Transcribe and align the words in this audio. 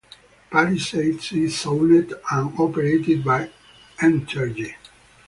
Palisades 0.49 1.31
is 1.33 1.63
owned 1.67 2.11
and 2.31 2.59
operated 2.59 3.23
by 3.23 3.51
Entergy. 3.99 4.73